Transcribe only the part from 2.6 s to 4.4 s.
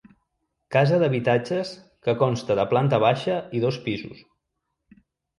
planta baixa i dos pisos.